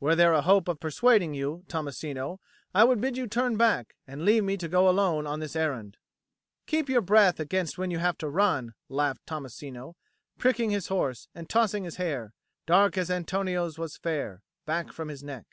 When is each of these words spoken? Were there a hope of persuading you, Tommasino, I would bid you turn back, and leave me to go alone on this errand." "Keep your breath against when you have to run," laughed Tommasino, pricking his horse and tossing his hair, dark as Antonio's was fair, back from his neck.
Were 0.00 0.16
there 0.16 0.32
a 0.32 0.42
hope 0.42 0.66
of 0.66 0.80
persuading 0.80 1.34
you, 1.34 1.62
Tommasino, 1.68 2.40
I 2.74 2.82
would 2.82 3.00
bid 3.00 3.16
you 3.16 3.28
turn 3.28 3.56
back, 3.56 3.94
and 4.08 4.24
leave 4.24 4.42
me 4.42 4.56
to 4.56 4.66
go 4.66 4.88
alone 4.88 5.24
on 5.24 5.38
this 5.38 5.54
errand." 5.54 5.98
"Keep 6.66 6.88
your 6.88 7.00
breath 7.00 7.38
against 7.38 7.78
when 7.78 7.88
you 7.92 8.00
have 8.00 8.18
to 8.18 8.28
run," 8.28 8.74
laughed 8.88 9.24
Tommasino, 9.24 9.94
pricking 10.36 10.70
his 10.70 10.88
horse 10.88 11.28
and 11.32 11.48
tossing 11.48 11.84
his 11.84 11.94
hair, 11.94 12.32
dark 12.66 12.98
as 12.98 13.08
Antonio's 13.08 13.78
was 13.78 13.96
fair, 13.96 14.42
back 14.66 14.90
from 14.92 15.06
his 15.06 15.22
neck. 15.22 15.46